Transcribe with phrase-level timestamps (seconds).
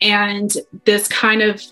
[0.00, 1.62] and this kind of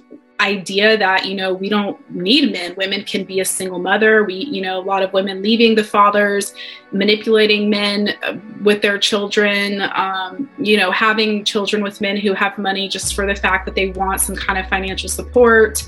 [0.40, 4.34] idea that you know we don't need men women can be a single mother we
[4.34, 6.54] you know a lot of women leaving the fathers
[6.92, 12.56] manipulating men uh, with their children um, you know having children with men who have
[12.56, 15.86] money just for the fact that they want some kind of financial support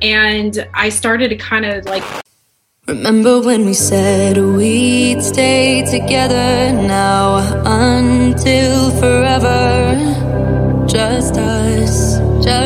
[0.00, 2.04] and i started to kind of like
[2.86, 10.86] Remember when we said we'd stay together now until forever?
[10.88, 11.57] Just us.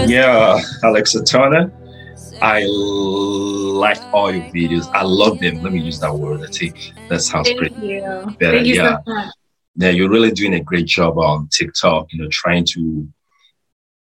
[0.08, 1.72] Yeah, Alexa Turner.
[2.40, 4.90] I like all your videos.
[4.92, 5.62] I love them.
[5.62, 6.42] Let me use that word.
[6.42, 8.00] I think that sounds Thank pretty you.
[8.38, 8.56] better.
[8.56, 8.98] Thank you yeah.
[9.06, 9.30] so
[9.76, 13.08] yeah, you're really doing a great job on TikTok, you know, trying to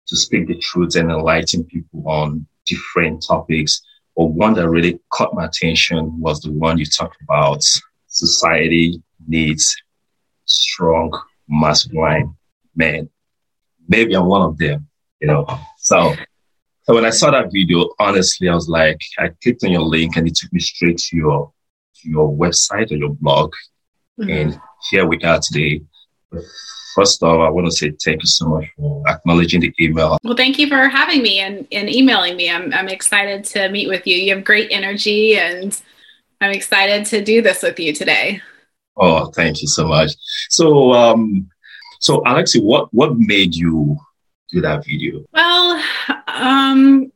[0.08, 3.82] to speak the truth and enlighten people on different topics.
[4.16, 7.64] But one that really caught my attention was the one you talked about.
[8.08, 9.76] Society needs
[10.46, 11.12] strong,
[11.50, 12.36] masculine
[12.76, 13.10] men.
[13.88, 14.88] Maybe I'm one of them,
[15.26, 15.46] you know.
[15.78, 16.16] So
[16.84, 20.16] so when I saw that video, honestly, I was like, I clicked on your link
[20.18, 21.52] and it took me straight to your
[22.02, 23.54] to your website or your blog.
[24.20, 24.30] Mhm.
[24.30, 24.60] And
[24.90, 25.82] here we are today.
[26.96, 30.18] First off, I want to say thank you so much for acknowledging the email.
[30.24, 32.50] Well, thank you for having me and, and emailing me.
[32.50, 34.16] I'm, I'm excited to meet with you.
[34.16, 35.78] You have great energy, and
[36.40, 38.42] I'm excited to do this with you today.
[38.96, 40.12] Oh, thank you so much.
[40.50, 41.50] So, um,
[42.00, 43.98] so Alexi, what what made you
[44.56, 45.26] do that video?
[45.34, 45.84] Well,
[46.28, 47.12] um,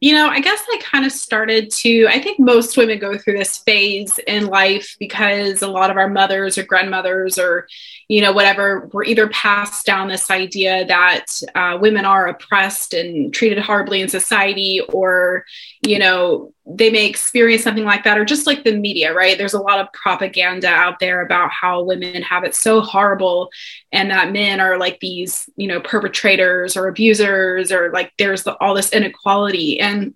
[0.00, 3.36] you know, I guess I kind of started to, I think most women go through
[3.36, 7.66] this phase in life because a lot of our mothers or grandmothers or,
[8.08, 13.34] you know, whatever, were either passed down this idea that uh, women are oppressed and
[13.34, 15.44] treated horribly in society or,
[15.82, 19.38] you know, they may experience something like that or just like the media, right?
[19.38, 23.50] There's a lot of propaganda out there about how women have it so horrible
[23.90, 28.56] and that men are like these you know perpetrators or abusers or like there's the,
[28.58, 29.80] all this inequality.
[29.80, 30.14] And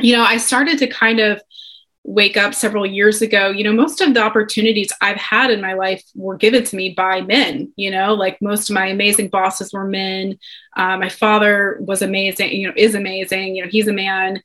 [0.00, 1.40] you know i started to kind of
[2.04, 3.50] wake up several years ago.
[3.50, 6.94] You know most of the opportunities i've had in my life were given to me
[6.94, 10.38] by men you know like most of my amazing bosses were men.
[10.76, 14.42] Uh, my father was amazing you know is amazing you know he's a man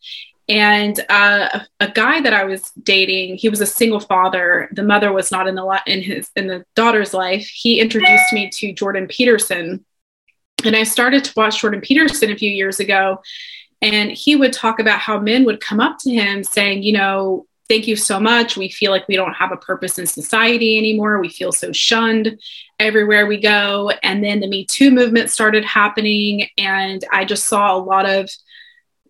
[0.49, 4.69] and uh, a guy that I was dating, he was a single father.
[4.73, 7.47] The mother was not in the in his in the daughter's life.
[7.47, 9.85] He introduced me to Jordan Peterson,
[10.65, 13.21] and I started to watch Jordan Peterson a few years ago.
[13.81, 17.45] And he would talk about how men would come up to him saying, you know,
[17.67, 18.55] thank you so much.
[18.55, 21.19] We feel like we don't have a purpose in society anymore.
[21.19, 22.39] We feel so shunned
[22.79, 23.91] everywhere we go.
[24.01, 28.29] And then the Me Too movement started happening, and I just saw a lot of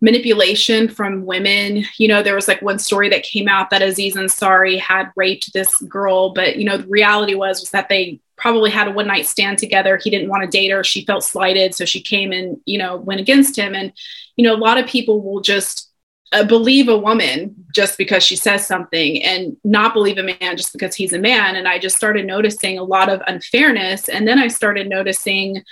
[0.04, 1.84] manipulation from women.
[1.96, 5.54] You know, there was like one story that came out that Aziz Ansari had raped
[5.54, 9.06] this girl, but you know, the reality was was that they probably had a one
[9.06, 9.96] night stand together.
[9.96, 10.84] He didn't want to date her.
[10.84, 13.74] She felt slighted, so she came and you know went against him.
[13.74, 13.92] And
[14.36, 15.90] you know, a lot of people will just
[16.32, 20.74] uh, believe a woman just because she says something and not believe a man just
[20.74, 21.56] because he's a man.
[21.56, 24.10] And I just started noticing a lot of unfairness.
[24.10, 25.62] And then I started noticing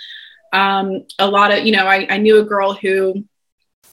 [0.53, 3.25] um, a lot of, you know, I, I knew a girl who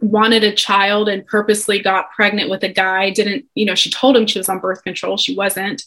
[0.00, 4.16] wanted a child and purposely got pregnant with a guy didn't you know she told
[4.16, 5.84] him she was on birth control she wasn't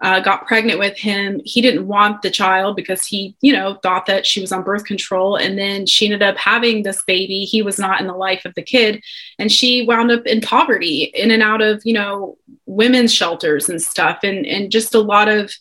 [0.00, 1.40] uh, got pregnant with him.
[1.44, 4.84] He didn't want the child because he you know thought that she was on birth
[4.84, 5.36] control.
[5.36, 7.44] And then she ended up having this baby.
[7.44, 9.02] He was not in the life of the kid.
[9.38, 12.36] And she wound up in poverty in and out of you know
[12.66, 14.20] women's shelters and stuff.
[14.22, 15.52] And and just a lot of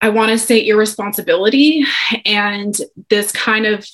[0.00, 1.84] I want to say irresponsibility
[2.24, 2.76] and
[3.08, 3.86] this kind of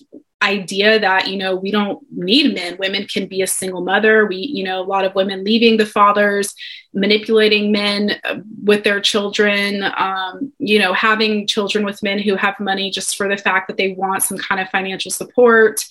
[0.45, 2.77] idea that you know we don't need men.
[2.79, 4.27] Women can be a single mother.
[4.27, 6.55] We you know a lot of women leaving the fathers
[6.93, 12.61] manipulating men uh, with their children um, you know having children with men who have
[12.61, 15.85] money just for the fact that they want some kind of financial support.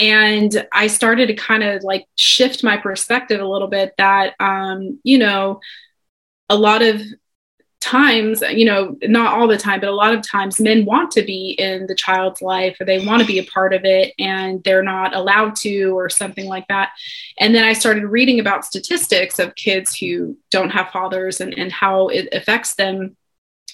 [0.00, 5.00] And i started to kind of like shift my perspective a little bit that um,
[5.02, 5.60] you know
[6.48, 7.02] a lot of
[7.80, 11.22] times, you know, not all the time, but a lot of times men want to
[11.22, 14.62] be in the child's life or they want to be a part of it and
[14.64, 16.90] they're not allowed to or something like that.
[17.38, 21.70] And then I started reading about statistics of kids who don't have fathers and, and
[21.70, 23.16] how it affects them.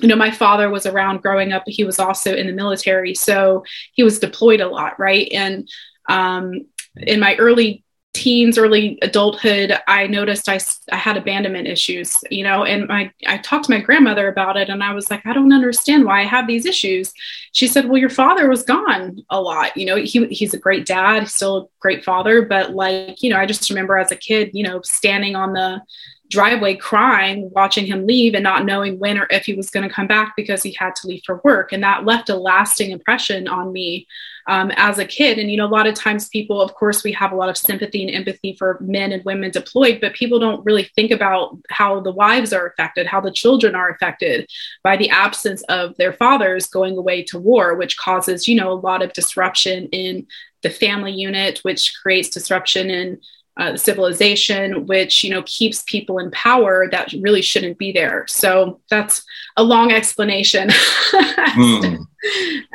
[0.00, 3.14] You know, my father was around growing up, he was also in the military.
[3.14, 5.28] So he was deployed a lot, right?
[5.32, 5.68] And
[6.08, 6.66] um,
[6.96, 7.83] in my early
[8.14, 10.60] teens early adulthood i noticed I,
[10.92, 14.68] I had abandonment issues you know and my i talked to my grandmother about it
[14.68, 17.12] and i was like i don't understand why i have these issues.
[17.52, 20.86] She said well your father was gone a lot you know he, he's a great
[20.86, 24.16] dad he's still a great father but like you know i just remember as a
[24.16, 25.80] kid you know standing on the
[26.30, 29.94] driveway crying, watching him leave and not knowing when or if he was going to
[29.94, 31.72] come back because he had to leave for work.
[31.72, 34.06] And that left a lasting impression on me
[34.46, 35.38] um, as a kid.
[35.38, 37.56] And, you know, a lot of times people, of course, we have a lot of
[37.56, 42.00] sympathy and empathy for men and women deployed, but people don't really think about how
[42.00, 44.48] the wives are affected, how the children are affected
[44.82, 48.74] by the absence of their fathers going away to war, which causes, you know, a
[48.74, 50.26] lot of disruption in
[50.62, 53.20] the family unit, which creates disruption in
[53.56, 58.26] uh, civilization, which you know keeps people in power that really shouldn't be there.
[58.26, 59.24] So that's
[59.56, 60.68] a long explanation.
[61.12, 62.06] mm.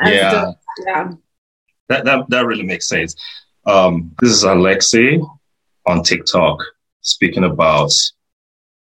[0.04, 1.12] yeah, to, yeah.
[1.90, 3.16] That, that that really makes sense.
[3.66, 5.26] Um, this is Alexi
[5.86, 6.60] on TikTok
[7.02, 7.92] speaking about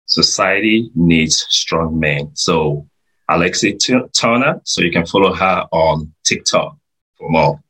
[0.06, 2.30] society needs strong men.
[2.34, 2.86] So
[3.30, 6.76] Alexi T- Turner, so you can follow her on TikTok
[7.18, 7.60] for more.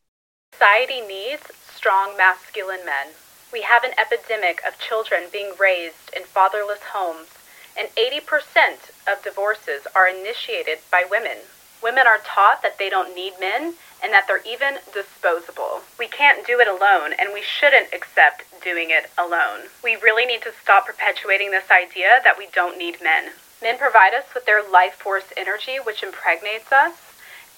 [0.53, 1.43] Society needs
[1.75, 3.15] strong masculine men.
[3.53, 7.29] We have an epidemic of children being raised in fatherless homes,
[7.77, 11.37] and 80% of divorces are initiated by women.
[11.83, 15.83] Women are taught that they don't need men and that they're even disposable.
[15.99, 19.69] We can't do it alone, and we shouldn't accept doing it alone.
[19.85, 23.33] We really need to stop perpetuating this idea that we don't need men.
[23.61, 26.95] Men provide us with their life force energy, which impregnates us,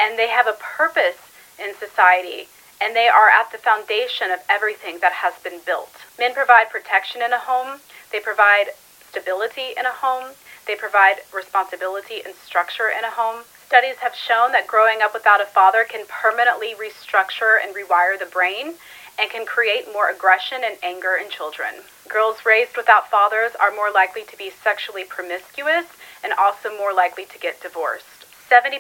[0.01, 2.49] and they have a purpose in society
[2.85, 5.91] and they are at the foundation of everything that has been built.
[6.19, 7.81] Men provide protection in a home,
[8.13, 8.67] they provide
[9.09, 10.35] stability in a home,
[10.67, 13.45] they provide responsibility and structure in a home.
[13.67, 18.27] Studies have shown that growing up without a father can permanently restructure and rewire the
[18.27, 18.75] brain
[19.19, 21.75] and can create more aggression and anger in children.
[22.09, 25.87] Girls raised without fathers are more likely to be sexually promiscuous
[26.23, 28.27] and also more likely to get divorced.
[28.51, 28.77] 70%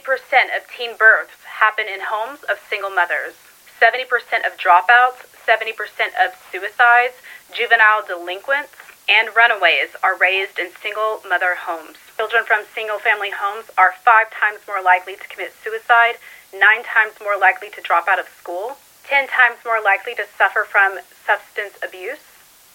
[0.56, 3.34] of teen births happen in homes of single mothers.
[3.80, 4.06] 70%
[4.46, 5.74] of dropouts, 70%
[6.16, 7.14] of suicides,
[7.52, 8.72] juvenile delinquents,
[9.08, 11.96] and runaways are raised in single mother homes.
[12.16, 16.16] Children from single family homes are five times more likely to commit suicide,
[16.52, 20.64] nine times more likely to drop out of school, 10 times more likely to suffer
[20.64, 22.22] from substance abuse,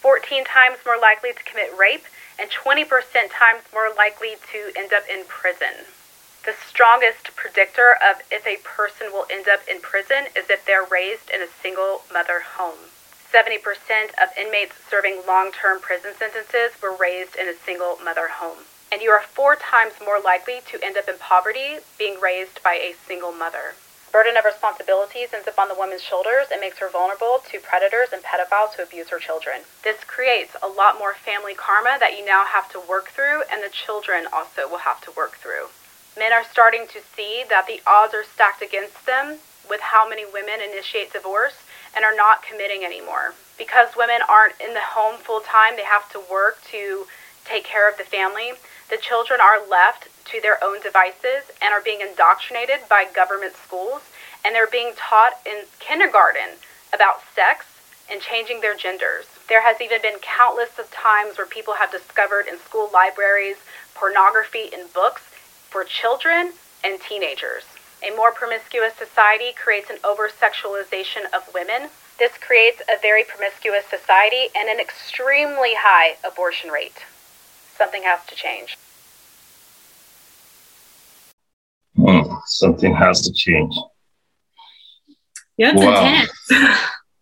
[0.02, 2.06] 14 times more likely to commit rape,
[2.38, 2.86] and 20%
[3.34, 5.90] times more likely to end up in prison.
[6.50, 10.84] The strongest predictor of if a person will end up in prison is if they're
[10.90, 12.90] raised in a single mother home.
[13.32, 13.62] 70%
[14.18, 18.66] of inmates serving long term prison sentences were raised in a single mother home.
[18.92, 22.82] And you are four times more likely to end up in poverty being raised by
[22.82, 23.76] a single mother.
[24.12, 28.10] Burden of responsibilities ends up on the woman's shoulders and makes her vulnerable to predators
[28.12, 29.62] and pedophiles who abuse her children.
[29.84, 33.62] This creates a lot more family karma that you now have to work through, and
[33.62, 35.70] the children also will have to work through
[36.20, 39.40] men are starting to see that the odds are stacked against them
[39.70, 41.64] with how many women initiate divorce
[41.96, 43.34] and are not committing anymore.
[43.58, 47.06] Because women aren't in the home full time, they have to work to
[47.46, 48.52] take care of the family.
[48.90, 54.02] The children are left to their own devices and are being indoctrinated by government schools,
[54.44, 56.60] and they're being taught in kindergarten
[56.94, 57.66] about sex
[58.12, 59.26] and changing their genders.
[59.48, 63.58] There has even been countless of times where people have discovered in school libraries
[63.94, 65.29] pornography in books
[65.70, 67.64] for children and teenagers.
[68.02, 71.90] A more promiscuous society creates an over sexualization of women.
[72.18, 77.06] This creates a very promiscuous society and an extremely high abortion rate.
[77.76, 78.78] Something has to change.
[81.98, 83.76] Mm, something has to change.
[85.58, 86.80] Yeah, it's wow.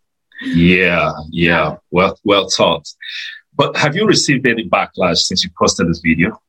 [0.41, 1.77] yeah, yeah.
[1.89, 2.87] Well, well thought.
[3.55, 6.39] But have you received any backlash since you posted this video?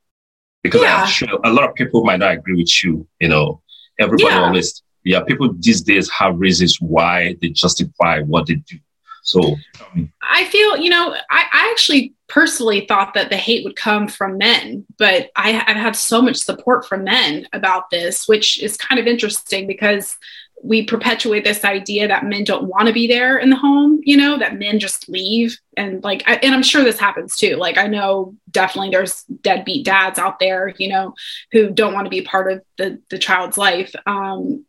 [0.63, 1.01] Because yeah.
[1.01, 3.07] I'm sure a lot of people might not agree with you.
[3.19, 3.61] You know,
[3.99, 4.43] everybody yeah.
[4.43, 8.77] always, yeah, people these days have reasons why they justify what they do.
[9.23, 9.57] So
[9.93, 14.07] um, I feel, you know, I, I actually personally thought that the hate would come
[14.07, 18.77] from men, but I, I've had so much support from men about this, which is
[18.77, 20.17] kind of interesting because
[20.63, 24.17] we perpetuate this idea that men don't want to be there in the home, you
[24.17, 25.57] know, that men just leave.
[25.77, 27.55] And like, I, and I'm sure this happens too.
[27.55, 31.13] Like, I know definitely there's deadbeat dads out there, you know,
[31.51, 33.93] who don't want to be part of the, the child's life.
[34.05, 34.65] Um,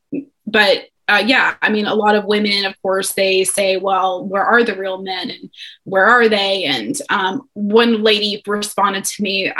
[0.47, 4.45] but uh, yeah, I mean, a lot of women, of course, they say, well, where
[4.45, 5.51] are the real men and
[5.83, 6.65] where are they?
[6.65, 9.53] And um, one lady responded to me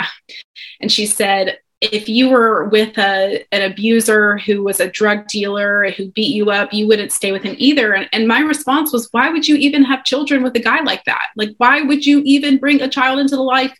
[0.79, 5.89] and she said, if you were with a, an abuser who was a drug dealer
[5.91, 7.93] who beat you up, you wouldn't stay with him either.
[7.93, 11.03] And, and my response was, why would you even have children with a guy like
[11.05, 11.29] that?
[11.35, 13.75] Like, why would you even bring a child into the life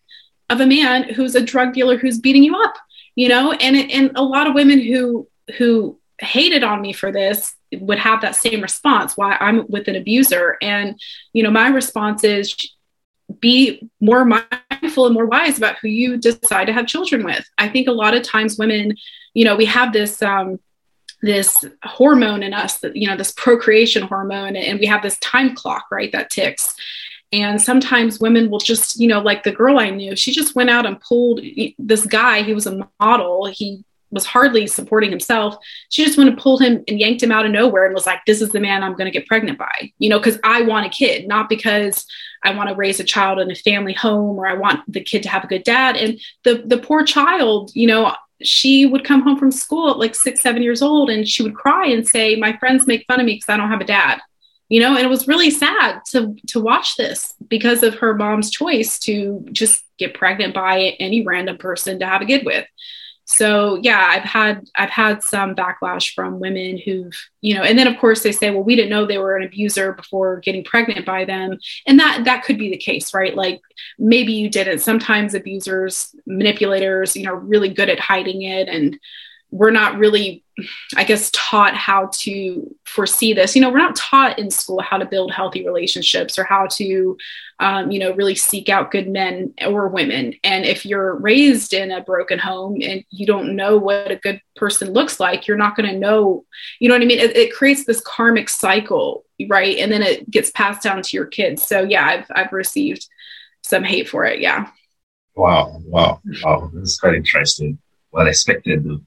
[0.49, 2.73] of a man who's a drug dealer who's beating you up?
[3.15, 5.27] You know, and and a lot of women who
[5.57, 9.95] who hated on me for this would have that same response why i'm with an
[9.95, 10.99] abuser and
[11.33, 12.55] you know my response is
[13.41, 17.45] be more mindful and more wise about who you decide to have children with.
[17.57, 18.95] I think a lot of times women,
[19.33, 20.59] you know, we have this um,
[21.21, 25.55] this hormone in us that you know this procreation hormone and we have this time
[25.55, 26.73] clock right that ticks.
[27.33, 30.69] And sometimes women will just you know like the girl i knew she just went
[30.69, 31.41] out and pulled
[31.77, 32.43] this guy.
[32.43, 33.45] He was a model.
[33.45, 35.55] He was hardly supporting himself.
[35.89, 38.19] She just went and pulled him and yanked him out of nowhere and was like
[38.25, 40.85] this is the man i'm going to get pregnant by you know because i want
[40.85, 42.05] a kid not because
[42.43, 45.23] i want to raise a child in a family home or i want the kid
[45.23, 45.95] to have a good dad.
[45.95, 48.13] And the the poor child you know
[48.43, 51.55] she would come home from school at like six, seven years old and she would
[51.55, 54.19] cry and say, My friends make fun of me because I don't have a dad.
[54.69, 58.49] You know, and it was really sad to to watch this because of her mom's
[58.49, 62.65] choice to just get pregnant by any random person to have a kid with
[63.31, 67.87] so yeah i've had i've had some backlash from women who've you know and then
[67.87, 71.05] of course they say well we didn't know they were an abuser before getting pregnant
[71.05, 71.59] by them.
[71.85, 73.35] And that that could be the case right?
[73.35, 73.61] Like
[73.97, 74.79] maybe you didn't.
[74.79, 78.99] Sometimes abusers manipulators you know really good at hiding it and
[79.51, 80.43] we're not really
[80.95, 83.55] i guess taught how to foresee this.
[83.55, 87.17] You know we're not taught in school how to build healthy relationships or how to
[87.59, 90.35] um, you know really seek out good men or women.
[90.43, 94.41] And if you're raised in a broken home and you don't know what a good
[94.55, 96.45] person looks like you're not going to know
[96.79, 97.19] you know what i mean?
[97.19, 99.77] It, it creates this karmic cycle right?
[99.77, 101.63] And then it gets passed down to your kids.
[101.63, 103.07] So yeah i've i've received
[103.63, 104.39] some hate for it.
[104.39, 104.69] Yeah.
[105.35, 105.81] Wow.
[105.85, 106.19] Wow.
[106.43, 106.71] Wow.
[106.73, 107.79] That's quite interesting
[108.11, 109.01] well expected though.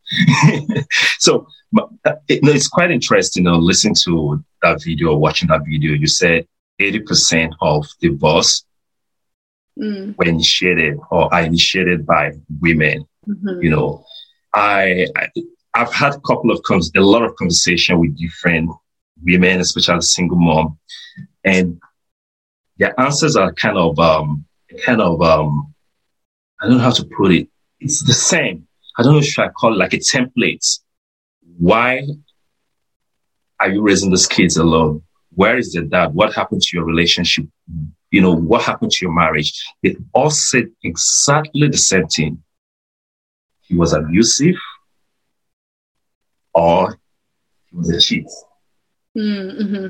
[1.18, 1.46] so
[1.76, 5.92] uh, it, no, it's quite interesting you know, listening to that video, watching that video.
[5.92, 6.46] You said
[6.80, 8.64] 80% of divorce
[9.78, 10.16] mm.
[10.16, 13.06] were initiated or are initiated by women.
[13.28, 13.62] Mm-hmm.
[13.62, 14.04] You know,
[14.54, 15.28] I, I
[15.74, 18.70] have had a couple of cons- a lot of conversation with different
[19.22, 20.78] women, especially single mom,
[21.44, 21.80] and
[22.78, 24.44] their answers are kind of um
[24.84, 25.74] kind of um
[26.60, 27.48] I don't know how to put it.
[27.80, 28.66] It's the same.
[28.96, 30.80] I don't know if I call it like a template.
[31.58, 32.06] Why
[33.60, 35.02] are you raising these kids alone?
[35.34, 36.14] Where is the dad?
[36.14, 37.46] What happened to your relationship?
[38.10, 39.64] You know, what happened to your marriage?
[39.82, 42.42] They all said exactly the same thing.
[43.62, 44.56] He was abusive
[46.52, 46.98] or
[47.70, 48.26] he was a cheat.
[49.16, 49.86] Mm-hmm.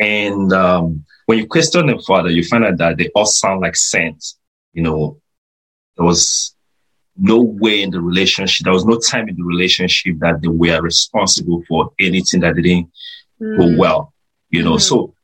[0.00, 3.76] And um, when you question them further, you find out that they all sound like
[3.76, 4.38] saints.
[4.72, 5.20] You know,
[5.96, 6.56] there was
[7.16, 10.80] no way in the relationship, there was no time in the relationship that they were
[10.80, 12.90] responsible for anything that didn't
[13.40, 13.56] mm.
[13.56, 14.14] go well,
[14.50, 14.74] you know.
[14.74, 14.80] Mm.
[14.80, 15.14] So,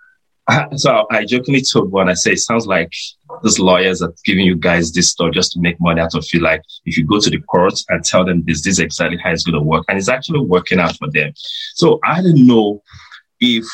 [0.76, 2.92] so I jokingly told one, I say, it sounds like
[3.42, 6.40] these lawyers are giving you guys this stuff just to make money out of you.
[6.40, 9.32] Like, if you go to the court and tell them this, this is exactly how
[9.32, 9.84] it's going to work.
[9.88, 11.32] And it's actually working out for them.
[11.74, 12.82] So I don't know
[13.40, 13.64] if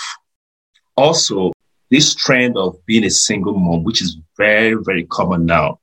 [0.97, 1.52] also
[1.90, 5.78] this trend of being a single mom, which is very, very common now,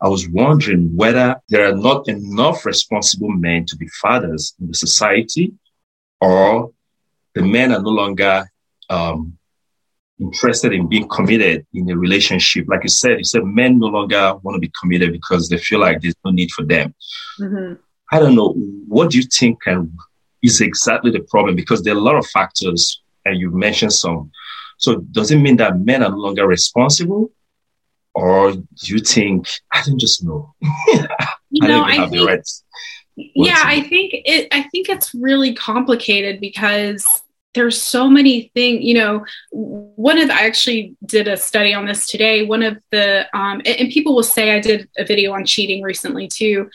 [0.00, 4.74] I was wondering whether there are not enough responsible men to be fathers in the
[4.74, 5.54] society,
[6.20, 6.72] or
[7.34, 8.46] the men are no longer
[8.90, 9.38] um,
[10.20, 12.66] interested in being committed in a relationship.
[12.68, 15.80] Like you said, you said men no longer want to be committed because they feel
[15.80, 16.94] like there's no need for them.
[17.40, 17.74] Mm-hmm.
[18.12, 18.52] I don't know.
[18.88, 19.96] What do you think can,
[20.42, 21.56] is exactly the problem?
[21.56, 24.30] Because there are a lot of factors, and you mentioned some.
[24.78, 27.30] So does it mean that men are no longer responsible?
[28.16, 30.54] Or you think I don't just know?
[31.50, 32.42] you know, I, think, right
[33.16, 34.48] yeah, I think it.
[34.52, 37.22] I think it's really complicated because
[37.54, 38.84] there's so many things.
[38.84, 42.44] You know, one of I actually did a study on this today.
[42.44, 45.82] One of the um, and, and people will say I did a video on cheating
[45.82, 46.70] recently too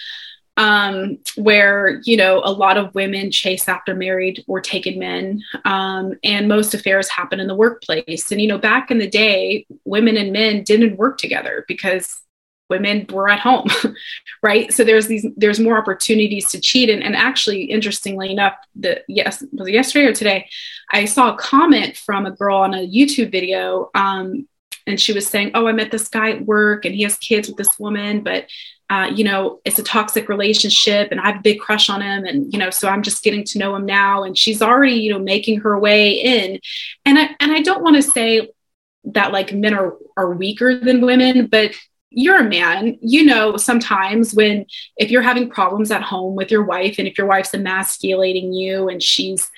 [0.62, 6.13] um, where you know a lot of women chase after married or taken men, um,
[6.24, 8.32] and most affairs happen in the workplace.
[8.32, 12.22] And you know, back in the day, women and men didn't work together because
[12.70, 13.68] women were at home,
[14.44, 14.72] right?
[14.72, 16.91] So there's these there's more opportunities to cheat.
[16.91, 20.48] And, and actually, interestingly enough, the yes was it yesterday or today,
[20.91, 23.89] I saw a comment from a girl on a YouTube video.
[23.96, 24.48] Um,
[24.88, 27.47] and she was saying, "Oh, I met this guy at work, and he has kids
[27.47, 28.47] with this woman, but
[28.91, 32.25] uh, you know, it's a toxic relationship and I have a big crush on him.
[32.25, 34.23] And, you know, so I'm just getting to know him now.
[34.23, 36.59] And she's already, you know, making her way in.
[37.05, 38.50] And I, and I don't want to say
[39.05, 41.71] that like men are, are weaker than women, but
[42.09, 44.65] you're a man, you know, sometimes when,
[44.97, 48.89] if you're having problems at home with your wife and if your wife's emasculating you
[48.89, 49.50] and she's,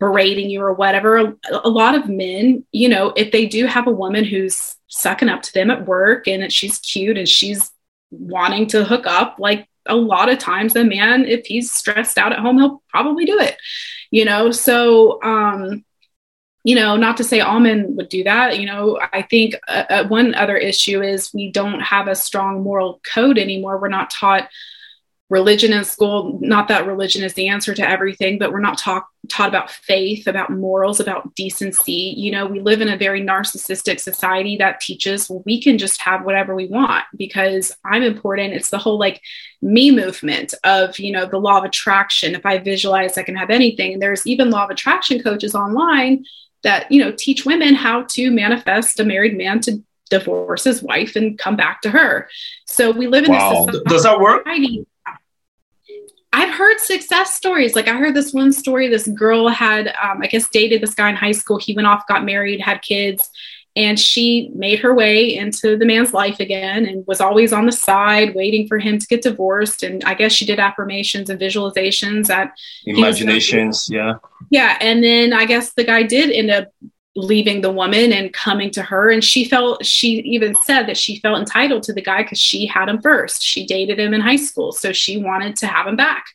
[0.00, 3.92] berating you or whatever a lot of men you know if they do have a
[3.92, 7.70] woman who's sucking up to them at work and she's cute and she's
[8.10, 12.32] wanting to hook up like a lot of times a man if he's stressed out
[12.32, 13.56] at home he'll probably do it
[14.10, 15.84] you know so um
[16.62, 18.58] you know, not to say all men would do that.
[18.58, 22.62] You know, I think uh, uh, one other issue is we don't have a strong
[22.62, 23.78] moral code anymore.
[23.78, 24.48] We're not taught
[25.30, 26.38] religion in school.
[26.42, 30.26] Not that religion is the answer to everything, but we're not taught taught about faith,
[30.26, 32.14] about morals, about decency.
[32.16, 36.02] You know, we live in a very narcissistic society that teaches well, we can just
[36.02, 38.54] have whatever we want because I'm important.
[38.54, 39.22] It's the whole like
[39.62, 42.34] me movement of, you know, the law of attraction.
[42.34, 43.92] If I visualize, I can have anything.
[43.92, 46.24] And there's even law of attraction coaches online
[46.64, 51.14] that, you know, teach women how to manifest a married man to divorce his wife
[51.14, 52.28] and come back to her.
[52.66, 53.66] So we live in wow.
[53.66, 54.42] this Does that work?
[56.32, 57.74] I've heard success stories.
[57.74, 58.88] Like I heard this one story.
[58.88, 61.58] This girl had, um, I guess, dated this guy in high school.
[61.58, 63.28] He went off, got married, had kids,
[63.76, 67.72] and she made her way into the man's life again and was always on the
[67.72, 69.82] side waiting for him to get divorced.
[69.82, 72.52] And I guess she did affirmations and visualizations that
[72.84, 73.88] imaginations.
[73.90, 74.14] Yeah.
[74.50, 74.76] Yeah.
[74.80, 76.68] And then I guess the guy did end up
[77.16, 79.10] leaving the woman and coming to her.
[79.10, 82.66] And she felt she even said that she felt entitled to the guy because she
[82.66, 83.42] had him first.
[83.42, 86.26] She dated him in high school so she wanted to have him back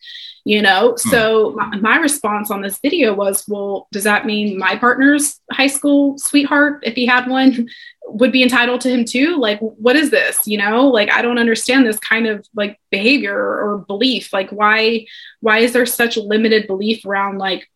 [0.45, 0.91] you know?
[0.91, 1.09] Hmm.
[1.09, 5.67] so my, my, response on this video was well does that mean my partner's high
[5.67, 7.67] school sweetheart if he had one
[8.07, 9.37] would be entitled to him too?
[9.37, 10.87] Like what is this you know?
[10.87, 14.31] Like i don't understand this kind of like behavior or belief.
[14.31, 15.07] Like why
[15.41, 17.67] why is there such limited belief around like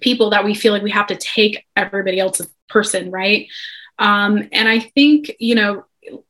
[0.00, 3.48] people that we feel like we have to take everybody else's person, right?
[3.98, 5.84] Um, and I think, you know,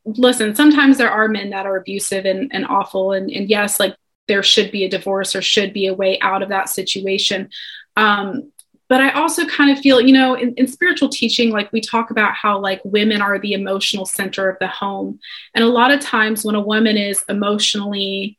[0.05, 3.13] listen, sometimes there are men that are abusive and, and awful.
[3.13, 3.97] And, and yes, like
[4.29, 7.51] there should be a divorce or should be a way out of that situation.
[7.97, 8.53] Um,
[8.89, 12.11] but I also kind of feel, you know, in, in, spiritual teaching, like we talk
[12.11, 15.19] about how like women are the emotional center of the home.
[15.55, 18.39] And a lot of times when a woman is emotionally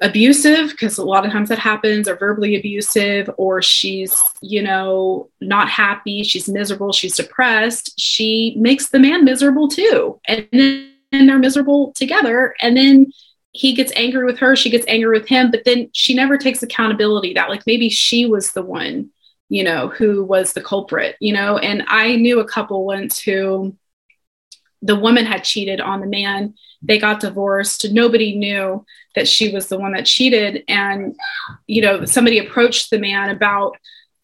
[0.00, 5.28] abusive because a lot of times that happens or verbally abusive or she's you know
[5.40, 10.20] not happy she's miserable she's depressed she makes the man miserable too.
[10.26, 10.90] And then
[11.26, 13.12] they're miserable together and then
[13.52, 16.62] he gets angry with her she gets angry with him but then she never takes
[16.62, 19.10] accountability that like maybe she was the one
[19.48, 21.58] you know who was the culprit you know?
[21.58, 23.76] And i knew a couple once who
[24.84, 26.54] the woman had cheated on the man.
[26.82, 27.90] They got divorced.
[27.90, 30.62] Nobody knew that she was the one that cheated.
[30.68, 31.16] And
[31.66, 33.76] you know somebody approached the man about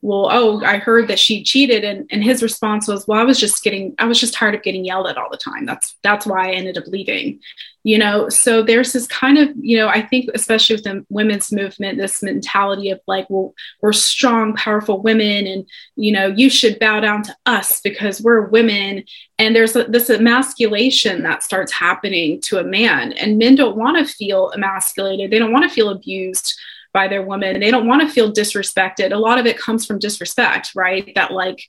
[0.02, 3.38] well oh i heard that she cheated and, and his response was well i was
[3.38, 5.66] just getting i was just tired of getting yelled at all the time.
[5.66, 7.40] That's that's why i ended up leaving.
[7.82, 11.50] You know so there's this kind of you know i think especially with the women's
[11.50, 16.78] movement this mentality of like well we're strong powerful women and you know you should
[16.78, 19.04] bow down to us because we're women.
[19.38, 23.12] And there's this emasculation that starts happening to a man.
[23.12, 25.30] And men don't want to feel emasculated.
[25.30, 26.58] They don't want to feel abused
[26.92, 29.12] by their woman and they don't want to feel disrespected.
[29.12, 31.12] A lot of it comes from disrespect right?
[31.14, 31.62] That like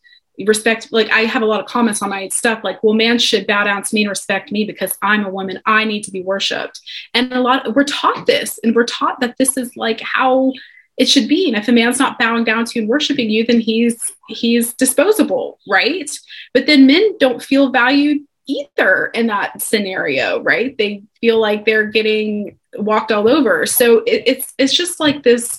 [0.46, 3.46] respect like i have a lot of comments on my stuff like well man should
[3.46, 6.24] bow down to me and respect me because i'm a woman i need to be
[6.24, 6.80] worshiped
[7.14, 10.52] and a lot we're taught this and we're taught that this is like how
[10.98, 11.48] it should be.
[11.48, 15.60] And if a man's not bowing down to and worshiping you then he's he's disposable
[15.68, 16.10] right?
[16.54, 20.78] But then men don't feel valued either in that scenario right?
[20.78, 23.66] They feel like they're getting walked all over.
[23.66, 25.58] So it, it's it's just like this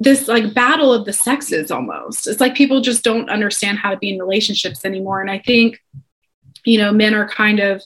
[0.00, 2.26] this like battle of the sexes almost.
[2.26, 5.20] It's like people just don't understand how to be in relationships anymore.
[5.20, 5.80] And i think
[6.64, 7.82] you know men are kind of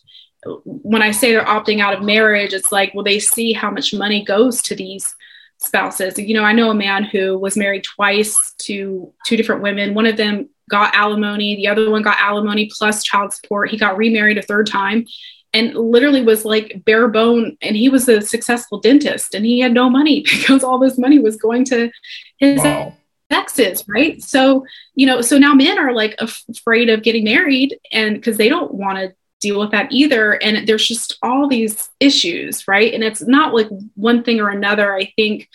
[0.64, 3.94] when i say they're opting out of marriage it's like well they see how much
[3.94, 5.14] money goes to these
[5.58, 6.18] spouses.
[6.18, 9.94] You know i know a man who was married twice to two different women.
[9.94, 13.70] One of them got alimony the other one got alimony plus child support.
[13.70, 15.06] He got remarried a third time
[15.52, 19.72] and literally was like bare bone and he was a successful dentist and he had
[19.72, 21.90] no money because all this money was going to
[22.38, 22.92] his wow.
[23.30, 28.16] exes right so you know so now men are like afraid of getting married and
[28.16, 32.66] because they don't want to deal with that either and there's just all these issues
[32.66, 35.48] right and it's not like one thing or another i think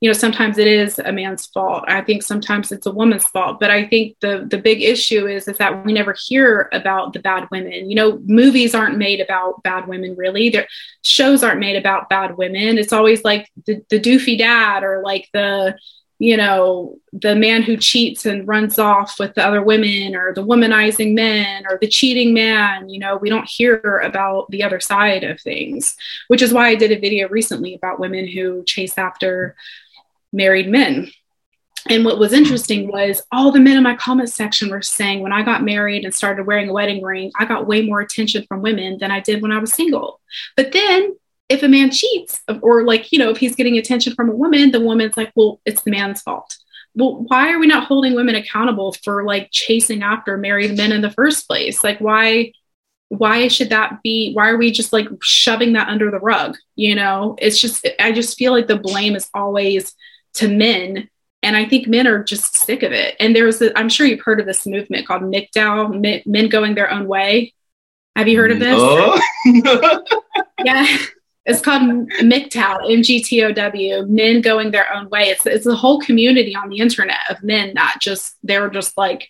[0.00, 1.84] you know sometimes it is a man's fault.
[1.88, 3.58] I think sometimes it's a woman's fault.
[3.58, 7.18] But i think the the big issue is is that we never hear about the
[7.18, 7.88] bad women.
[7.90, 10.50] You know movies aren't made about bad women really.
[10.50, 10.66] Their
[11.02, 12.78] shows aren't made about bad women.
[12.78, 15.76] It's always like the, the doofy dad or like the
[16.18, 20.44] you know the man who cheats and runs off with the other women or the
[20.44, 22.90] womanizing men or the cheating man.
[22.90, 25.96] You know we don't hear about the other side of things
[26.28, 29.56] which is why i did a video recently about women who chase after
[30.36, 31.10] married men.
[31.88, 35.32] And what was interesting was all the men in my comment section were saying when
[35.32, 38.62] I got married and started wearing a wedding ring, I got way more attention from
[38.62, 40.20] women than I did when I was single.
[40.56, 41.16] But then
[41.48, 44.72] if a man cheats or like, you know, if he's getting attention from a woman,
[44.72, 46.56] the woman's like, well, it's the man's fault.
[46.96, 51.02] well, why are we not holding women accountable for like chasing after married men in
[51.02, 51.84] the first place?
[51.84, 52.52] Like, why?
[53.08, 54.32] Why should that be?
[54.32, 56.56] Why are we just like shoving that under the rug?
[56.74, 59.94] You know, it's just, I just feel like the blame is always
[60.36, 61.08] to men.
[61.42, 63.14] And I think men are just sick of it.
[63.20, 66.90] And there's, a, I'm sure you've heard of this movement called MGTOW, men going their
[66.90, 67.54] own way.
[68.16, 68.76] Have you heard of this?
[68.78, 69.20] Oh.
[70.64, 70.96] yeah.
[71.46, 75.28] It's called MGTOW, M-G-T-O-W, men going their own way.
[75.28, 79.28] It's it's a whole community on the internet of men that just they're just like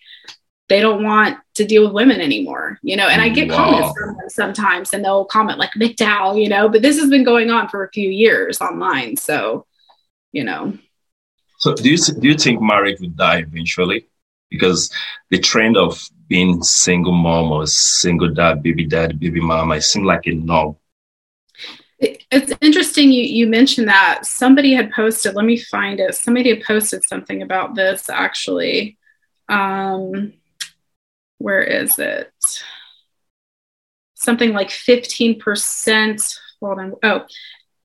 [0.69, 3.07] they don't want to deal with women anymore, you know.
[3.07, 3.57] And I get wow.
[3.57, 6.71] comments from them sometimes, and they'll comment like MGTOW, you know.
[6.71, 9.67] But this has been going on for a few years online, so
[10.33, 10.79] you know.
[11.67, 14.07] So do you do you think marriage would die eventually?
[14.51, 14.89] Because
[15.31, 20.07] the trend of being single mom or single dad, baby dad, baby mama, it seems
[20.07, 20.77] like a norm.
[21.99, 24.27] It's interesting you, you mentioned that.
[24.27, 26.15] Somebody had posted let me find it.
[26.15, 28.97] Somebody had posted something about this actually.
[29.49, 30.35] Um,
[31.39, 32.31] where is it?
[34.15, 36.95] Something like 15% hold on.
[37.03, 37.27] Oh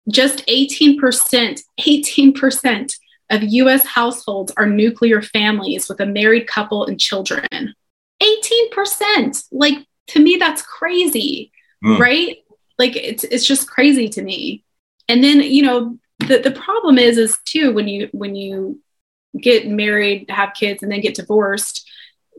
[0.10, 2.96] just 18% 18%
[3.32, 7.74] of us households are nuclear families with a married couple and children
[8.22, 11.52] 18% like to me that's crazy
[11.84, 11.98] mm.
[11.98, 12.38] right
[12.82, 14.64] like it's it's just crazy to me.
[15.08, 18.82] And then, you know, the, the problem is is too when you when you
[19.40, 21.88] get married, have kids, and then get divorced,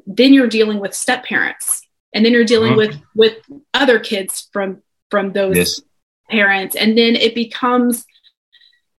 [0.04, 1.82] then you're dealing with step parents.
[2.12, 2.94] And then you're dealing mm-hmm.
[3.14, 5.80] with with other kids from from those yes.
[6.28, 6.74] parents.
[6.74, 8.04] And then it becomes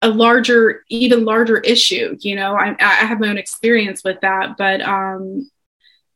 [0.03, 2.17] a larger, even larger issue.
[2.21, 5.49] You know, I, I have my own experience with that, but um,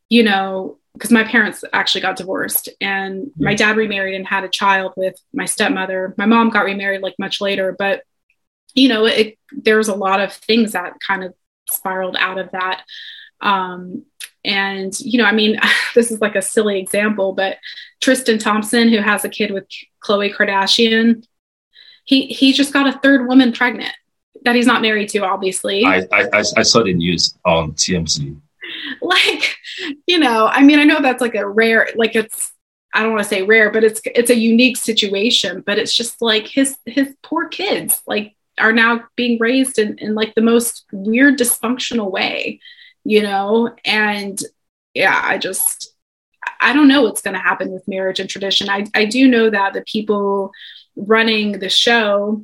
[0.09, 4.49] you know, because my parents actually got divorced and my dad remarried and had a
[4.49, 6.13] child with my stepmother.
[6.17, 8.03] My mom got remarried like much later, but
[8.73, 11.33] you know, it, there's a lot of things that kind of
[11.69, 12.83] spiraled out of that.
[13.41, 14.05] Um,
[14.43, 15.59] and you know, I mean,
[15.95, 17.57] this is like a silly example, but
[18.01, 19.65] Tristan Thompson, who has a kid with
[20.03, 21.23] Khloe Kardashian,
[22.07, 23.93] he he just got a third woman pregnant
[24.43, 25.85] that he's not married to, obviously.
[25.85, 28.41] I I, I saw the news on TMZ.
[29.01, 29.55] like
[30.07, 32.51] you know i mean i know that's like a rare like it's
[32.93, 36.21] i don't want to say rare but it's it's a unique situation but it's just
[36.21, 40.85] like his his poor kids like are now being raised in, in like the most
[40.91, 42.59] weird dysfunctional way
[43.03, 44.41] you know and
[44.93, 45.93] yeah i just
[46.59, 49.49] i don't know what's going to happen with marriage and tradition i i do know
[49.49, 50.51] that the people
[50.97, 52.43] running the show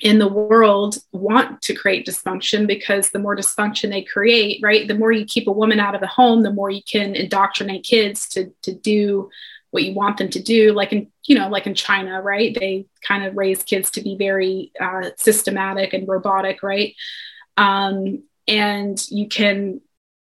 [0.00, 4.94] in the world want to create dysfunction because the more dysfunction they create, right, the
[4.94, 8.28] more you keep a woman out of the home, the more you can indoctrinate kids
[8.28, 9.30] to to do
[9.70, 10.72] what you want them to do.
[10.72, 14.16] Like in you know, like in China, right, they kind of raise kids to be
[14.16, 16.94] very uh, systematic and robotic, right,
[17.56, 19.80] um, and you can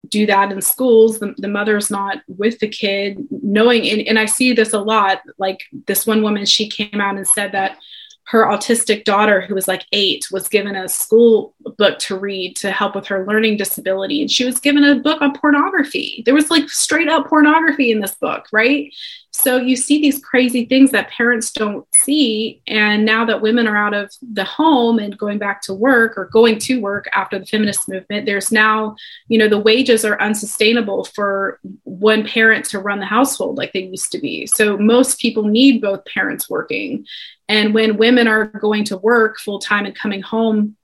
[0.10, 4.26] do that in schools the, the mother's not with the kid knowing and, and i
[4.26, 7.78] see this a lot like this one woman she came out and said that
[8.26, 12.72] her autistic daughter, who was like eight, was given a school book to read to
[12.72, 14.22] help with her learning disability.
[14.22, 16.24] And she was given a book on pornography.
[16.26, 18.94] There was like straight up pornography in this book, right?
[19.36, 22.62] So you see these crazy things that parents don't see.
[22.68, 26.26] And now that women are out of the home and going back to work or
[26.26, 28.96] going to work after the feminist movement, there's now,
[29.28, 33.82] you know, the wages are unsustainable for one parent to run the household like they
[33.82, 34.46] used to be.
[34.46, 37.06] So most people need both parents working.
[37.50, 40.78] And when women are going to work full time and coming home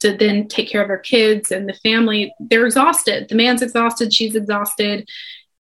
[0.00, 3.28] to then take care of their kids and the family, they're exhausted.
[3.30, 5.08] The man's exhausted, she's exhausted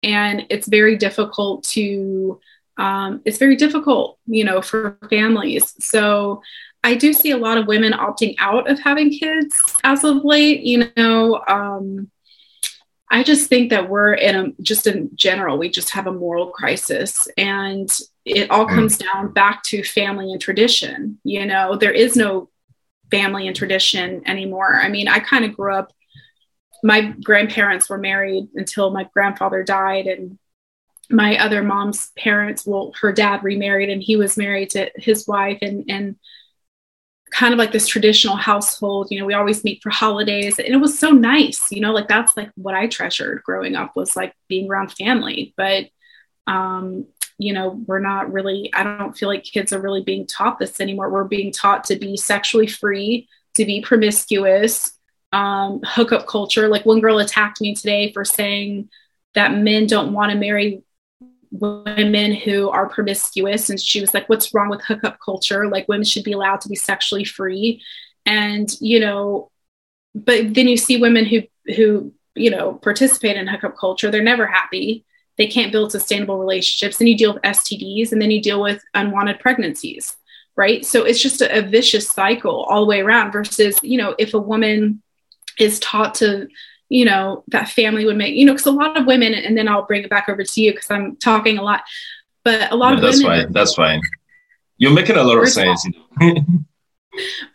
[0.03, 2.39] and it's very difficult to
[2.77, 5.75] um, it's very difficult you know for families.
[5.79, 6.41] So
[6.83, 10.61] i do see a lot of women opting out of having kids as of late
[10.61, 12.09] you know um,
[13.11, 16.47] i just think that we're in a just in general we just have a moral
[16.47, 17.27] crisis.
[17.37, 17.89] And
[18.23, 18.75] it all mm.
[18.75, 22.49] comes down back to family and tradition you know there is no
[23.11, 24.79] family and tradition anymore.
[24.79, 25.91] I mean i kind of grew up
[26.83, 30.37] my grandparents were married until my grandfather died and
[31.09, 35.57] my other mom's parents well her dad remarried and he was married to his wife
[35.61, 36.15] and and
[37.31, 40.77] kind of like this traditional household you know we always meet for holidays and it
[40.77, 44.33] was so nice you know like that's like what i treasured growing up was like
[44.47, 45.85] being around family but
[46.47, 47.05] um
[47.39, 50.79] you know we're not really i don't feel like kids are really being taught this
[50.79, 51.09] anymore.
[51.09, 54.91] We're being taught to be sexually free to be promiscuous
[55.31, 56.67] um, hookup culture.
[56.67, 58.89] Like one girl attacked me today for saying
[59.35, 60.81] that men don't want to marry
[61.51, 63.69] women who are promiscuous.
[63.69, 65.67] And she was like, What's wrong with hookup culture?
[65.67, 67.81] Like women should be allowed to be sexually free.
[68.25, 69.49] And, you know,
[70.15, 71.41] but then you see women who
[71.75, 75.05] who you know participate in hookup culture they're never happy
[75.37, 78.81] they can't build sustainable relationships then you deal with stds and then you deal with
[78.93, 80.17] unwanted pregnancies
[80.55, 84.15] right so it's just a, a vicious cycle all the way around versus you know
[84.17, 85.01] if a woman
[85.59, 86.47] is taught to
[86.89, 89.67] you know that family would make you know because a lot of women and then
[89.67, 91.81] i'll bring it back over to you because i'm talking a lot
[92.43, 94.01] but a lot no, of that's women fine that's fine
[94.77, 95.85] you're making a lot of sense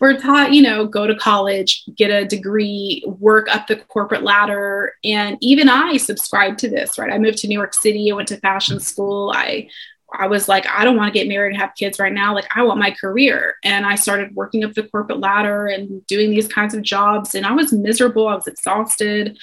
[0.01, 4.95] we're taught, you know, go to college, get a degree, work up the corporate ladder.
[5.05, 7.13] And even I subscribed to this, right?
[7.13, 9.33] I moved to New York City, I went to fashion school.
[9.35, 9.69] I
[10.19, 12.35] I was like, I don't want to get married and have kids right now.
[12.35, 13.57] Like, I want my career.
[13.63, 17.35] And I started working up the corporate ladder and doing these kinds of jobs.
[17.35, 18.29] And I was miserable.
[18.29, 19.39] I was exhausted.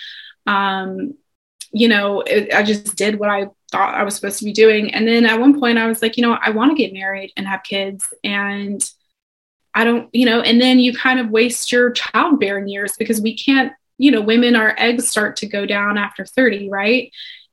[0.48, 1.16] Um,
[1.72, 4.94] you know, it, I just did what I thought I was supposed to be doing.
[4.94, 7.32] And then at one point, I was like, you know, I want to get married
[7.38, 8.14] and have kids.
[8.24, 8.84] And
[9.74, 13.38] I don't, you know, and then you kind of waste your childbearing years because we
[13.38, 17.12] can't, you know, women, our eggs start to go down after 30, right?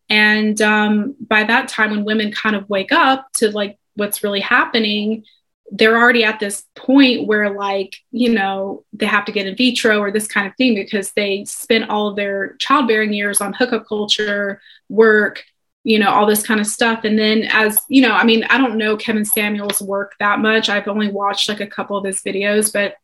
[0.08, 4.40] And um, by that time, when women kind of wake up to like what's really
[4.40, 5.24] happening,
[5.70, 9.98] they're already at this point where, like, you know, they have to get in vitro
[9.98, 13.86] or this kind of thing because they spent all of their childbearing years on hookup
[13.86, 15.44] culture, work,
[15.84, 17.04] you know all this kind of stuff.
[17.04, 20.68] And then as you know i mean i don't know kevin samuel's work that much.
[20.68, 22.96] I've only watched like a couple of his videos but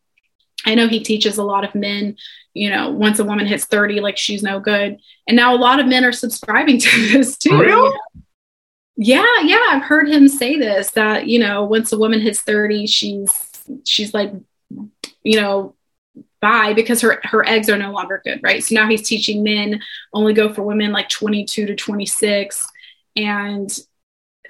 [0.66, 2.16] i know he teaches a lot of men
[2.54, 4.98] you know once a woman hits 30 like she's no good.
[5.26, 7.58] And now a lot of men are subscribing to this too.
[7.58, 7.92] Real?
[8.96, 12.86] yeah yeah i've heard him say this that you know once a woman hits 30
[12.86, 13.28] she's
[13.84, 14.32] she's like
[15.24, 15.74] you know
[16.40, 18.62] bye because her her eggs are no longer good right?
[18.62, 19.80] So now he's teaching men
[20.12, 22.68] only go for women like 22 to 26
[23.16, 23.70] and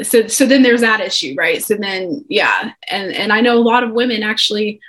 [0.03, 1.63] so so then there's that issue right?
[1.63, 2.73] So then yeah.
[2.91, 4.81] And and i know a lot of women actually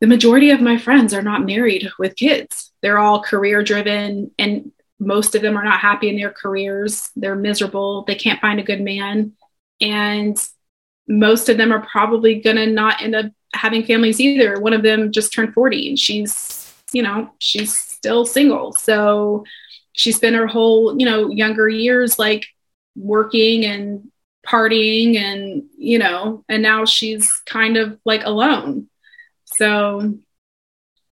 [0.00, 2.72] the majority of my friends are not married with kids.
[2.82, 7.10] They're all career driven and most of them are not happy in their careers.
[7.16, 8.04] They're miserable.
[8.06, 9.32] They can't find a good man.
[9.80, 10.36] And
[11.08, 14.60] most of them are probably going to not end up having families either.
[14.60, 18.72] One of them just turned 40 and she's you know she's still single.
[18.72, 19.44] So
[19.92, 22.46] she spent her whole you know younger years like
[22.94, 24.10] working and
[24.46, 28.88] partying and you know and now she's kind of like alone
[29.60, 30.14] so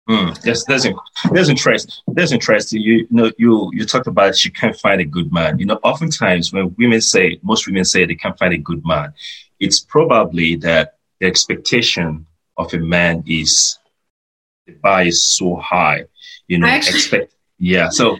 [0.08, 0.86] Mm, yes, that's
[1.32, 1.92] that's interesting.
[2.06, 2.80] That's interesting.
[2.80, 5.58] You, you know, you you talked about she can't find a good man.
[5.58, 9.12] You know, oftentimes when women say, most women say they can't find a good man,
[9.58, 12.24] it's probably that the expectation
[12.56, 13.80] of a man is
[14.68, 16.04] the bar is so high.
[16.46, 17.88] You know, actually, expect yeah.
[17.88, 18.16] So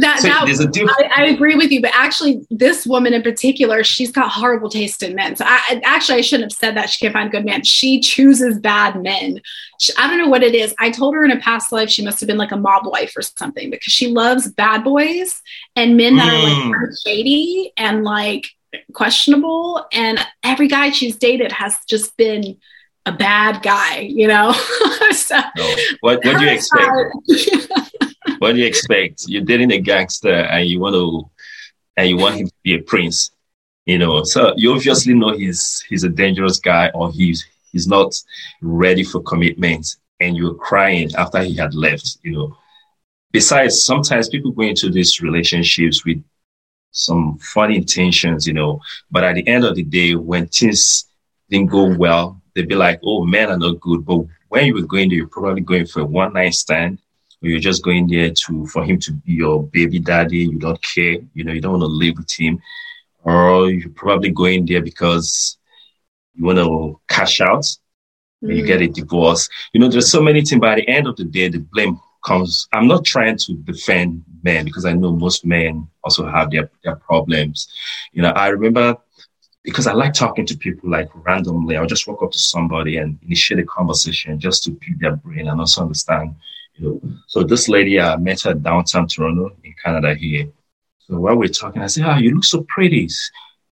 [0.00, 3.14] that, so that there's a diff- I, I, agree with you, but actually, this woman
[3.14, 5.36] in particular, she's got horrible taste in men.
[5.36, 7.62] So, I, actually, I shouldn't have said that she can't find good men.
[7.64, 9.40] She chooses bad men.
[9.80, 10.74] She, I don't know what it is.
[10.78, 13.16] I told her in a past life she must have been like a mob wife
[13.16, 15.40] or something because she loves bad boys
[15.76, 16.70] and men that mm.
[16.72, 18.48] are like shady and like
[18.92, 19.86] questionable.
[19.92, 22.58] And every guy she's dated has just been
[23.06, 24.52] a bad guy, you know.
[25.12, 25.74] so, no.
[26.00, 28.09] What what do you expect?
[28.40, 29.28] what do you expect?
[29.28, 31.30] You're dating a gangster and you want to
[31.98, 33.32] and you want him to be a prince,
[33.84, 34.24] you know.
[34.24, 38.14] So you obviously know he's he's a dangerous guy or he's he's not
[38.62, 42.56] ready for commitment and you're crying after he had left, you know.
[43.30, 46.24] Besides, sometimes people go into these relationships with
[46.92, 51.04] some funny intentions, you know, but at the end of the day, when things
[51.50, 54.06] didn't go well, they'd be like, oh, men are not good.
[54.06, 57.00] But when you were going there, you're probably going for a one night stand
[57.40, 60.38] you're just going there to for him to be your baby daddy.
[60.38, 62.60] You don't care, you know, you don't want to live with him,
[63.24, 65.58] or you're probably going there because
[66.34, 67.66] you want to cash out
[68.42, 68.56] mm.
[68.56, 69.48] you get a divorce.
[69.72, 70.60] You know, there's so many things.
[70.60, 72.68] By the end of the day, the blame comes.
[72.72, 76.96] I'm not trying to defend men because I know most men also have their, their
[76.96, 77.68] problems.
[78.12, 78.96] You know, I remember
[79.62, 81.76] because I like talking to people like randomly.
[81.76, 85.48] I'll just walk up to somebody and initiate a conversation just to pick their brain
[85.48, 86.34] and also understand
[86.80, 90.48] know, so this lady, I met her downtown Toronto in Canada here.
[91.00, 93.08] So while we're talking, I said, "Ah, oh, you look so pretty.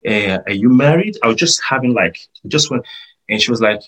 [0.08, 2.86] Uh, are you married?" I was just having like just went,
[3.30, 3.82] and she was like,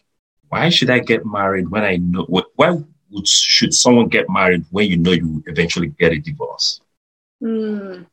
[0.49, 2.25] "Why should I get married when I know?
[2.55, 2.77] Why
[3.11, 6.81] would should someone get married when you know you eventually get a divorce?"
[7.41, 8.05] Mm.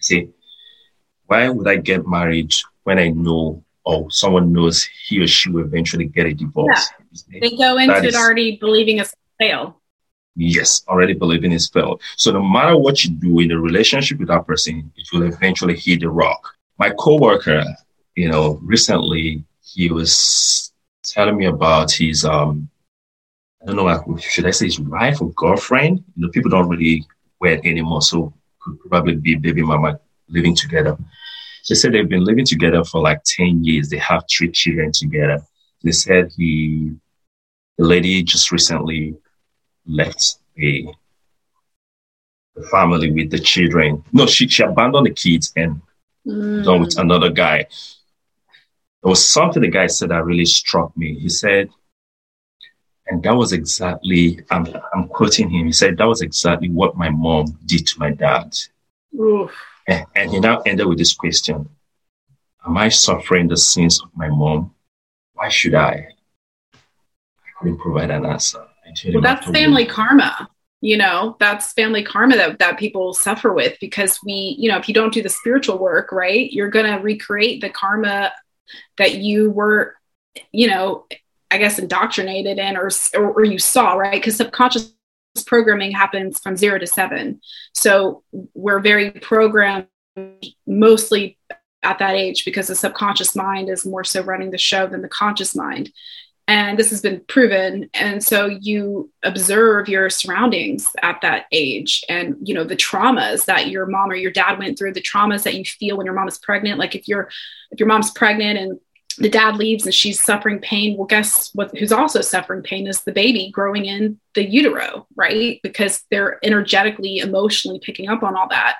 [0.00, 0.30] See,
[1.26, 2.52] why would I get married
[2.84, 6.90] when I know or someone knows he or she will eventually get a divorce?
[7.28, 7.40] Yeah.
[7.40, 9.04] They go into that it is, already believing a
[9.42, 9.80] fail.
[10.34, 12.00] Yes, already believing is failed.
[12.16, 15.76] So no matter what you do in a relationship with that person, it will eventually
[15.76, 16.40] hit the rock.
[16.78, 17.62] My coworker,
[18.14, 22.68] you know, recently he was telling me about his um
[23.62, 26.02] I don't know, should I say his wife or girlfriend?
[26.16, 27.04] You know, people don't really
[27.40, 30.96] wear it anymore, so could probably be baby mama living together.
[31.62, 33.88] She said they've been living together for like 10 years.
[33.88, 35.38] They have three children together.
[35.84, 36.92] They said he,
[37.78, 39.14] the lady just recently
[39.86, 40.88] left the,
[42.54, 44.04] the family with the children.
[44.12, 45.80] No, she, she abandoned the kids and
[46.26, 46.64] mm.
[46.64, 47.66] done with another guy.
[49.02, 51.18] There was something the guy said that really struck me.
[51.18, 51.70] He said,
[53.06, 55.66] and that was exactly, I'm, I'm quoting him.
[55.66, 58.56] He said, that was exactly what my mom did to my dad.
[59.18, 59.50] Oof.
[59.88, 61.68] And, and he now ended with this question
[62.64, 64.72] Am I suffering the sins of my mom?
[65.34, 66.08] Why should I?
[66.74, 66.78] I
[67.58, 68.64] couldn't provide an answer.
[69.12, 70.48] Well, that's family karma.
[70.80, 74.88] You know, that's family karma that, that people suffer with because we, you know, if
[74.88, 78.32] you don't do the spiritual work, right, you're going to recreate the karma
[78.98, 79.94] that you were,
[80.50, 81.06] you know,
[81.52, 84.14] I guess indoctrinated in or, or, or you saw, right?
[84.14, 84.92] Because subconscious
[85.46, 87.40] programming happens from zero to seven.
[87.74, 88.24] So
[88.54, 89.86] we're very programmed
[90.66, 91.38] mostly
[91.82, 95.08] at that age because the subconscious mind is more so running the show than the
[95.08, 95.92] conscious mind.
[96.48, 97.88] And this has been proven.
[97.94, 103.68] And so you observe your surroundings at that age and, you know, the traumas that
[103.68, 106.28] your mom or your dad went through, the traumas that you feel when your mom
[106.28, 106.78] is pregnant.
[106.78, 107.30] Like if you're,
[107.70, 108.80] if your mom's pregnant and
[109.18, 113.02] the dad leaves and she's suffering pain well guess what who's also suffering pain is
[113.02, 118.48] the baby growing in the utero right because they're energetically emotionally picking up on all
[118.48, 118.76] that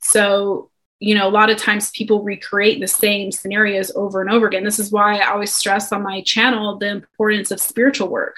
[0.00, 4.46] so you know a lot of times people recreate the same scenarios over and over
[4.46, 4.64] again.
[4.64, 8.36] This is why i always stress on my channel the importance of spiritual work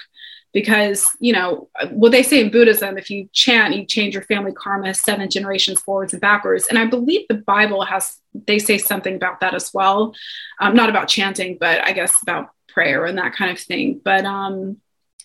[0.53, 4.51] because you know what they say in buddhism if you chant you change your family
[4.51, 6.67] karma seven generations forwards and backwards.
[6.67, 10.15] And i believe the bible has they say something about that as well.
[10.59, 14.01] Um, not about chanting but i guess about prayer and that kind of thing.
[14.03, 14.77] But um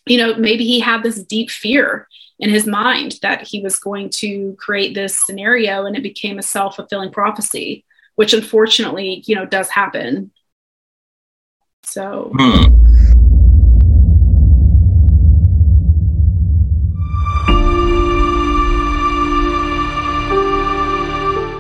[0.06, 2.08] you know maybe he had this deep fear
[2.42, 6.42] in his mind that he was going to create this scenario and it became a
[6.42, 10.30] self-fulfilling prophecy which unfortunately you know does happen.
[11.84, 12.81] So hmm